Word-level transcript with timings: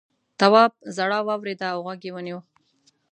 تواب 0.39 0.71
ژړا 0.95 1.19
واورېده 1.27 1.67
او 1.73 1.79
غوږ 1.85 2.01
یې 2.05 2.11
ونيو. 2.13 2.39